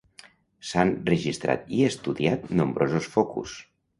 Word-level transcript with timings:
S'han 0.69 0.93
registrat 1.09 1.69
i 1.79 1.83
estudiat 1.89 2.49
nombrosos 2.61 3.13
focus. 3.19 3.57